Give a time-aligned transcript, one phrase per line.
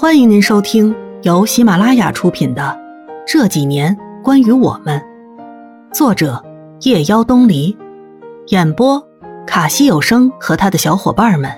[0.00, 2.62] 欢迎您收听由喜马拉雅出品的
[3.26, 5.04] 《这几年关于我们》，
[5.92, 6.40] 作者
[6.82, 7.76] 夜妖东篱，
[8.46, 9.04] 演播
[9.44, 11.50] 卡西有声和他的小伙伴们。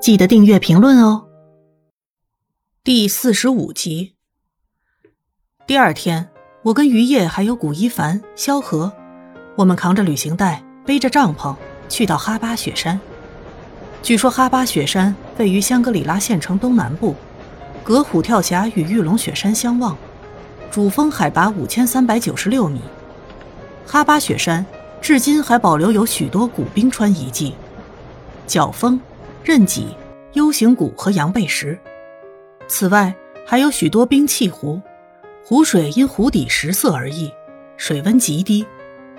[0.00, 1.26] 记得订阅、评论哦。
[2.82, 4.14] 第四十五集。
[5.66, 6.30] 第二天，
[6.62, 8.90] 我跟于夜还有古一凡、萧何，
[9.56, 11.54] 我们扛着旅行袋，背着帐篷，
[11.86, 12.98] 去到哈巴雪山。
[14.02, 17.14] 据说哈巴雪山位于香格里拉县城东南部。
[17.88, 19.96] 隔虎跳峡与玉龙雪山相望，
[20.70, 22.82] 主峰海拔五千三百九十六米。
[23.86, 24.66] 哈巴雪山
[25.00, 27.54] 至今还保留有许多古冰川遗迹，
[28.46, 29.00] 角峰、
[29.42, 29.96] 刃脊、
[30.34, 31.78] U 形谷和羊背石。
[32.66, 33.14] 此外，
[33.46, 34.78] 还有许多冰碛湖，
[35.42, 37.32] 湖水因湖底石色而异，
[37.78, 38.66] 水温极低，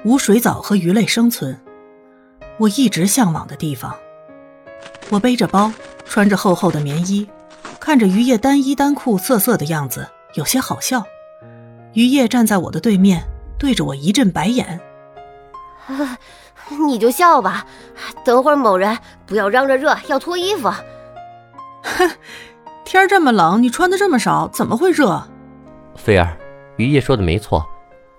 [0.03, 1.59] 无水藻和鱼类生存。
[2.59, 3.95] 我一直向往的地方。
[5.09, 5.73] 我背着包，
[6.05, 7.27] 穿着厚厚的棉衣。
[7.89, 11.03] 看着于叶单衣单裤瑟瑟的样子，有些好笑。
[11.93, 13.23] 于叶站在我的对面，
[13.57, 14.79] 对着我一阵白眼
[16.85, 17.65] ：“你就笑吧，
[18.23, 20.71] 等会儿某人不要嚷着热要脱衣服。
[21.81, 22.11] ”“哼，
[22.85, 25.23] 天这么冷，你穿的这么少，怎么会热？”
[25.97, 26.37] 菲儿，
[26.77, 27.65] 于叶说的没错，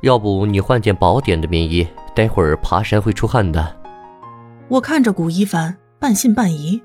[0.00, 3.76] 要不你换件薄点的棉衣，待会儿爬山会出汗的。
[4.66, 6.82] 我看着古一凡，半信半疑：“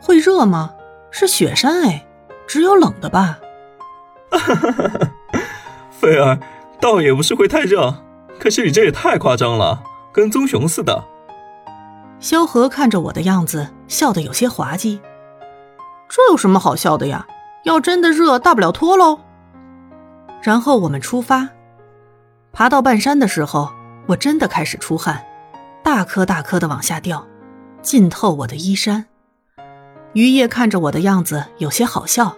[0.00, 0.70] 会热吗？”
[1.16, 2.04] 是雪山哎，
[2.44, 3.38] 只有冷的吧？
[4.32, 5.10] 哈哈哈
[5.88, 6.40] 菲儿，
[6.80, 7.94] 倒也不是会太热，
[8.40, 9.80] 可是你这也太夸张了，
[10.12, 11.04] 跟棕熊似的。
[12.18, 15.00] 萧何看着我的样子，笑得有些滑稽。
[16.08, 17.24] 这有什么好笑的呀？
[17.62, 19.20] 要真的热，大不了脱喽。
[20.42, 21.48] 然后我们出发，
[22.52, 23.72] 爬到半山的时候，
[24.06, 25.24] 我真的开始出汗，
[25.84, 27.24] 大颗大颗的往下掉，
[27.82, 29.06] 浸透我的衣衫。
[30.14, 32.36] 于叶看着我的样子，有些好笑。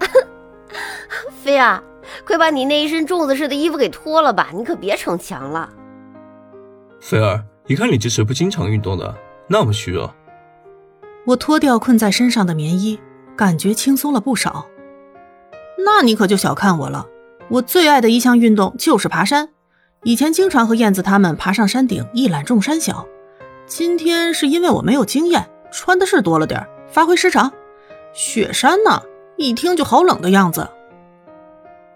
[1.42, 1.82] 菲儿，
[2.26, 5.70] 快把你那一身粽子似的衣服给脱了吧，你可别逞强了。
[7.00, 9.14] 菲儿，一看你这是不经常运动的，
[9.46, 10.12] 那么虚弱。
[11.26, 12.98] 我脱掉困在身上的棉衣，
[13.36, 14.66] 感觉轻松了不少。
[15.84, 17.06] 那你可就小看我了，
[17.48, 19.50] 我最爱的一项运动就是爬山，
[20.02, 23.06] 以前经常和燕子他们爬上山顶一览众山小。
[23.66, 26.66] 今天是因为我没有经验，穿的是多了点
[26.96, 27.52] 发挥失常，
[28.14, 29.02] 雪山呢，
[29.36, 30.66] 一听就好冷的样子。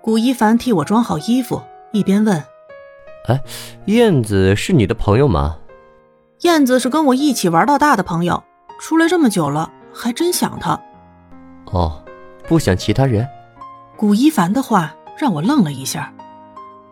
[0.02, 2.44] 古一凡替我装好衣服，一边问
[3.26, 3.40] ：“哎，
[3.86, 5.56] 燕子是你的朋友吗？”
[6.44, 8.44] 燕子是跟我一起玩到大的朋友，
[8.78, 10.78] 出来这么久了，还真想他。
[11.72, 12.04] 哦，
[12.46, 13.26] 不想其他人？
[13.96, 16.12] 古一凡的话让我愣了一下，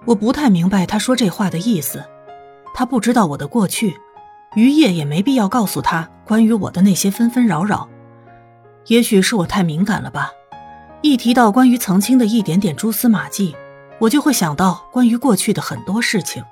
[0.06, 2.02] 我不太明白他说这话的意思。
[2.72, 3.94] 他不知道我的过去。
[4.54, 7.86] 于叶也没必要告诉他关于我的那些纷纷扰扰，
[8.88, 10.30] 也许是我太敏感了吧。
[11.00, 13.54] 一提到关于曾经的一点点蛛丝马迹，
[14.00, 16.42] 我就会想到关于过去的很多事情。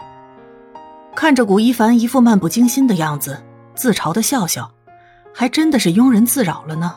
[1.14, 3.42] 看着古一凡一副漫不经心的样子，
[3.74, 4.70] 自嘲的笑笑，
[5.34, 6.96] 还真的是庸人自扰了呢。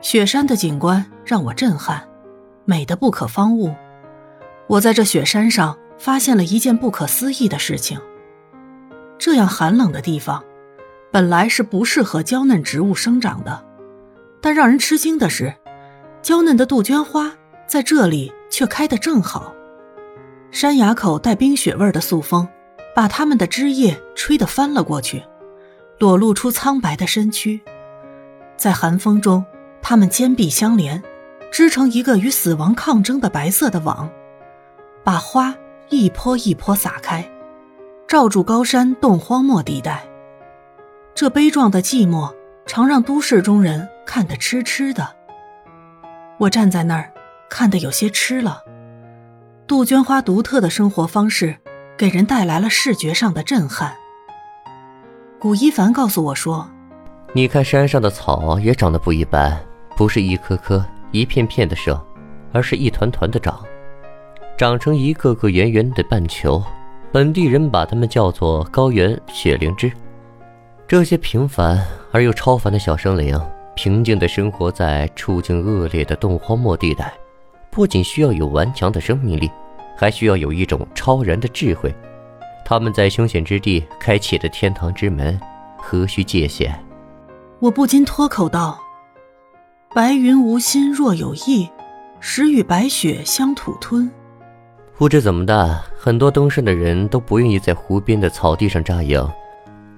[0.00, 2.06] 雪山的景观让我震撼，
[2.64, 3.74] 美的不可方物。
[4.66, 8.00] 我在这雪山上发现了一件不可思议的事情。
[9.18, 10.42] 这样寒冷的地方，
[11.10, 13.64] 本来是不适合娇嫩植物生长的，
[14.40, 15.54] 但让人吃惊的是，
[16.22, 17.32] 娇嫩的杜鹃花
[17.66, 19.54] 在这里却开得正好。
[20.50, 22.48] 山崖口带冰雪味的素风，
[22.94, 25.22] 把它们的枝叶吹得翻了过去，
[25.98, 27.60] 裸露出苍白的身躯。
[28.56, 29.44] 在寒风中，
[29.80, 31.02] 它们肩臂相连，
[31.50, 34.10] 织成一个与死亡抗争的白色的网，
[35.04, 35.54] 把花
[35.88, 37.24] 一坡一坡撒开。
[38.08, 40.04] 罩住高山冻荒漠地带，
[41.14, 42.34] 这悲壮的寂寞
[42.66, 45.06] 常让都市中人看得痴痴的。
[46.36, 47.12] 我站在那儿，
[47.48, 48.60] 看得有些痴了。
[49.68, 51.56] 杜鹃花独特的生活方式，
[51.96, 53.94] 给人带来了视觉上的震撼。
[55.38, 56.68] 古一凡告诉我说
[57.32, 59.56] ：“你看山上的草也长得不一般，
[59.96, 61.96] 不是一颗颗、一片片的生，
[62.52, 63.64] 而是一团团的长，
[64.58, 66.60] 长成一个个圆圆的半球。”
[67.12, 69.92] 本地人把它们叫做高原雪灵芝。
[70.88, 71.80] 这些平凡
[72.10, 73.40] 而又超凡的小生灵，
[73.74, 77.12] 平静地生活在处境恶劣的冻荒漠地带，
[77.70, 79.50] 不仅需要有顽强的生命力，
[79.96, 81.94] 还需要有一种超然的智慧。
[82.64, 85.40] 他们在凶险之地开启的天堂之门，
[85.76, 86.72] 何须界限？
[87.58, 88.78] 我不禁脱口道
[89.94, 91.68] ：“白云无心若有意，
[92.20, 94.10] 时与白雪相吐吞。”
[94.96, 99.26] 不知怎么的，很多登山的人都不愿意在湖边的草地上扎营，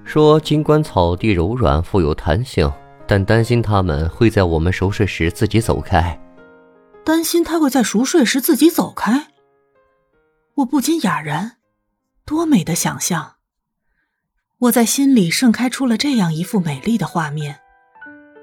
[0.03, 2.71] 说尽管草地柔软富有弹性，
[3.07, 6.19] 但担心他们会在我们熟睡时自己走开。
[7.03, 9.27] 担心他会在熟睡时自己走开？
[10.55, 11.57] 我不禁哑然，
[12.25, 13.33] 多美的想象！
[14.59, 17.59] 我在心里盛开出了这样一幅美丽的画面：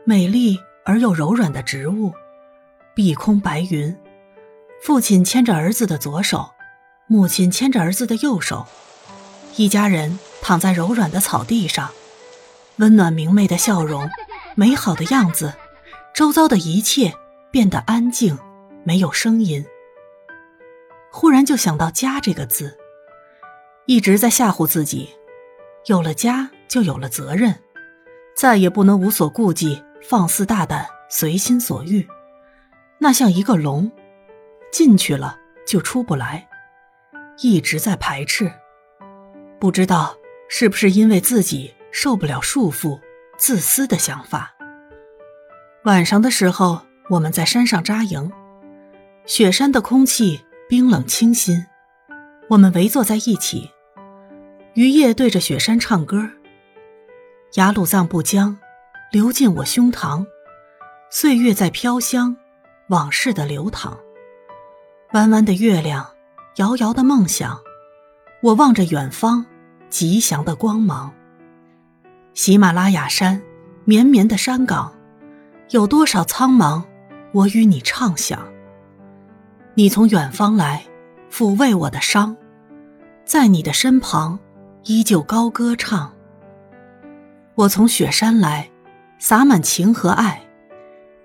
[0.05, 2.13] 美丽而又柔软的植物，
[2.95, 3.97] 碧空白云，
[4.83, 6.51] 父亲牵着儿子的左手，
[7.07, 8.67] 母亲牵着儿子的右手，
[9.57, 11.89] 一家人躺在柔软的草地上，
[12.77, 14.07] 温暖明媚的笑容，
[14.55, 15.55] 美好的样子，
[16.13, 17.15] 周遭的一切
[17.51, 18.39] 变得安静，
[18.85, 19.65] 没有声音。
[21.11, 22.77] 忽然就想到“家”这个字，
[23.87, 25.11] 一直在吓唬自己。
[25.87, 27.55] 有了家，就有了责任，
[28.37, 32.07] 再也不能无所顾忌、放肆大胆、随心所欲。
[32.99, 33.91] 那像一个笼，
[34.71, 36.49] 进去了就出不来，
[37.39, 38.53] 一直在排斥。
[39.59, 40.17] 不知道
[40.49, 43.01] 是不是因为自己受不了束缚、
[43.41, 44.55] 自私的想法。
[45.85, 48.31] 晚上的时候，我们在山上扎营，
[49.25, 51.65] 雪山的空气冰冷清新，
[52.51, 53.71] 我们围坐在一起。
[54.75, 56.29] 余夜对着雪山唱歌，
[57.55, 58.59] 雅鲁藏布江
[59.11, 60.27] 流进我胸膛，
[61.11, 62.37] 岁月在飘香，
[62.89, 63.99] 往事的流淌。
[65.13, 66.07] 弯弯的月亮，
[66.57, 67.59] 遥遥的梦想，
[68.43, 69.47] 我望着远方，
[69.89, 71.15] 吉祥的光芒。
[72.35, 73.41] 喜马拉雅山，
[73.85, 74.93] 绵绵的山岗，
[75.71, 76.83] 有多少苍茫，
[77.33, 78.41] 我与你畅想。
[79.75, 80.85] 你从远方来，
[81.31, 82.37] 抚慰我的伤，
[83.25, 84.39] 在你的身旁。
[84.85, 86.11] 依旧高歌唱。
[87.55, 88.71] 我从雪山来，
[89.19, 90.41] 洒满情和爱，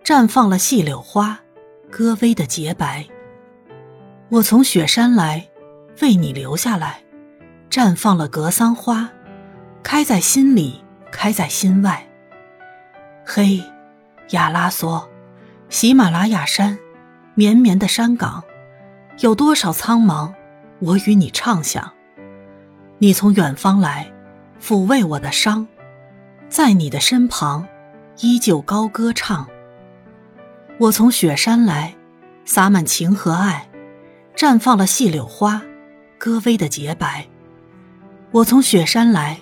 [0.04, 1.40] 绽放了细柳花，
[1.90, 3.06] 歌微的洁白。
[4.28, 5.48] 我从雪山来，
[6.02, 7.02] 为你留下来，
[7.70, 9.10] 绽放了格桑花，
[9.82, 10.84] 开在心里，
[11.16, 12.06] 开在心外。
[13.26, 13.64] 嘿，
[14.32, 15.10] 亚拉索，
[15.70, 16.78] 喜马拉雅山，
[17.34, 18.44] 绵绵的山岗，
[19.20, 20.34] 有多少苍茫，
[20.80, 21.90] 我与你畅想。
[22.98, 24.12] 你从远方来，
[24.62, 25.66] 抚慰我的伤，
[26.50, 27.66] 在你的身旁，
[28.20, 29.48] 依旧高歌唱。
[30.78, 31.96] 我从雪山来，
[32.44, 33.70] 洒满情和爱，
[34.36, 35.62] 绽放了细柳花，
[36.18, 37.26] 歌微的洁白。
[38.32, 39.40] 我从雪山来，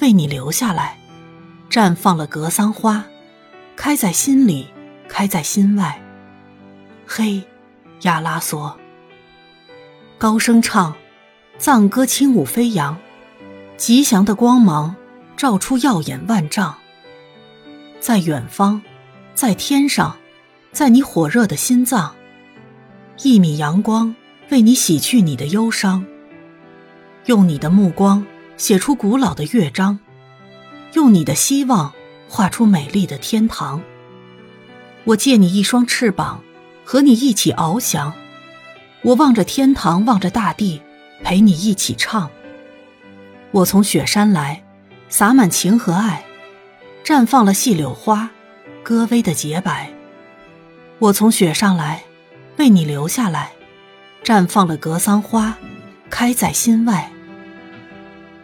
[0.00, 0.96] 为你留下来，
[1.70, 3.04] 绽放了格桑花，
[3.76, 4.68] 开在心里，
[5.08, 6.00] 开在心外。
[7.06, 7.42] 嘿，
[8.02, 8.76] 亚拉索，
[10.18, 10.94] 高声唱。
[11.58, 12.96] 藏歌轻舞飞扬，
[13.76, 14.94] 吉祥的光芒
[15.36, 16.72] 照出耀眼万丈。
[17.98, 18.80] 在远方，
[19.34, 20.16] 在天上，
[20.70, 22.14] 在你火热的心脏，
[23.24, 24.14] 一米阳光
[24.50, 26.06] 为你洗去你的忧伤。
[27.24, 28.24] 用你的目光
[28.56, 29.98] 写出古老的乐章，
[30.94, 31.92] 用你的希望
[32.28, 33.80] 画出美丽的天堂。
[35.04, 36.42] 我借你一双翅膀，
[36.84, 38.12] 和你一起翱翔。
[39.02, 40.82] 我望着天堂，望着大地。
[41.24, 42.30] 陪你一起唱。
[43.50, 44.62] 我从雪山来，
[45.08, 46.24] 洒满情和爱，
[47.04, 48.30] 绽放了细柳花，
[48.84, 49.90] 歌薇的洁白。
[51.00, 52.04] 我从雪上来，
[52.56, 53.50] 为你留下来，
[54.22, 55.58] 绽放了格桑花，
[56.08, 57.10] 开在心外。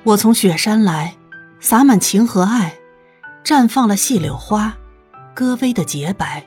[0.02, 1.14] 我从雪山来，
[1.64, 2.74] 洒满情和爱，
[3.42, 4.76] 绽放了细柳花，
[5.32, 6.44] 歌薇的洁白。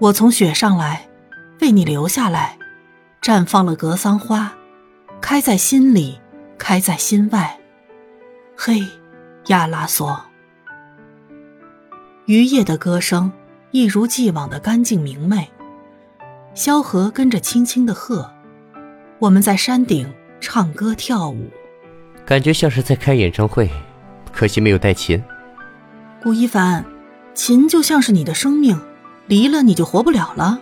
[0.00, 1.06] 我从雪上来，
[1.60, 2.58] 为你留下来，
[3.22, 4.52] 绽放了格桑花。
[5.20, 6.18] 开在心里，
[6.58, 7.56] 开在心外。
[8.56, 8.82] 嘿，
[9.46, 10.20] 亚拉索。
[12.26, 13.30] 渔夜的歌声
[13.70, 15.48] 一如既往的干净明媚，
[16.52, 18.28] 萧何跟着轻轻的和，
[19.20, 21.48] 我们在山顶唱歌跳舞，
[22.26, 23.70] 感觉像是在开演唱会，
[24.40, 25.22] 可惜没有带琴。
[26.22, 26.82] 顾一凡，
[27.34, 28.80] 琴就像是你的生命，
[29.26, 30.58] 离了你就活不了了。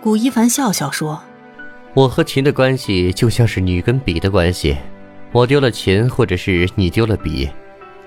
[0.00, 1.22] 顾一凡笑笑说。
[1.94, 4.76] 我和琴的关系就像是你跟笔的关系，
[5.30, 7.48] 我丢了琴，或者是你丢了笔，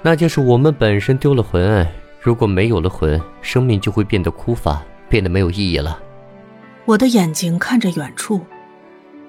[0.02, 1.88] 那就是我们本身丢了魂。
[2.20, 5.98] 如果没有了魂，生命就会变得枯乏，变得没有意义了。
[6.84, 8.42] 我的眼睛看着远处，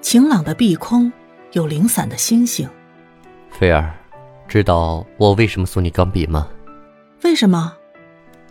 [0.01, 1.09] 晴朗的碧空，
[1.53, 2.67] 有零散的星星。
[3.51, 3.95] 菲儿，
[4.51, 6.45] 知道我为什么送你钢笔吗？
[7.23, 7.73] 为什么？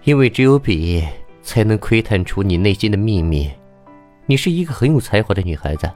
[0.04, 1.07] 因为只有笔
[1.42, 3.50] 才能窥探出你内心的秘密。
[4.25, 5.90] 你是一个很有才华的女孩子。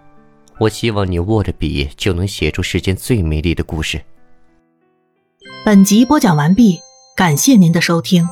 [0.59, 3.99] 我希望你握着笔就能写出世间最美丽的故事。
[5.65, 6.79] 本集播讲完毕，
[7.17, 8.29] 感谢您的收听。